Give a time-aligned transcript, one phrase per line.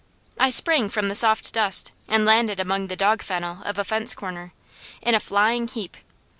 [0.39, 4.15] I sprang from the soft dust and landed among the dog fennel of a fence
[4.15, 4.51] corner,
[5.03, 5.95] in a flying leap.